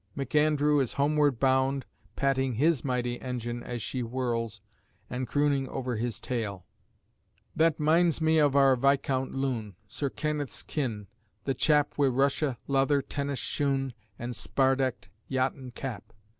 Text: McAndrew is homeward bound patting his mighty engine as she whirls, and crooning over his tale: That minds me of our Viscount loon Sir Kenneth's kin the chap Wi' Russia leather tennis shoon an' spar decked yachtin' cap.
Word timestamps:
McAndrew 0.17 0.81
is 0.81 0.93
homeward 0.93 1.39
bound 1.39 1.85
patting 2.15 2.55
his 2.55 2.83
mighty 2.83 3.21
engine 3.21 3.61
as 3.61 3.83
she 3.83 3.99
whirls, 3.99 4.59
and 5.11 5.27
crooning 5.27 5.69
over 5.69 5.95
his 5.97 6.19
tale: 6.19 6.65
That 7.55 7.79
minds 7.79 8.19
me 8.19 8.39
of 8.39 8.55
our 8.55 8.75
Viscount 8.75 9.35
loon 9.35 9.75
Sir 9.87 10.09
Kenneth's 10.09 10.63
kin 10.63 11.05
the 11.43 11.53
chap 11.53 11.99
Wi' 11.99 12.07
Russia 12.07 12.57
leather 12.65 13.03
tennis 13.03 13.37
shoon 13.37 13.93
an' 14.17 14.33
spar 14.33 14.75
decked 14.75 15.09
yachtin' 15.27 15.69
cap. 15.69 16.13